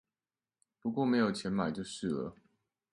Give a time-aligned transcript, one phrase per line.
[0.79, 2.33] 不過沒有錢買就是了